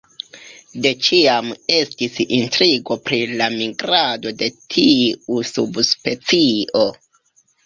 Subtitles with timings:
[0.85, 6.83] De ĉiam estis intrigo pri la migrado de tiu subspecio.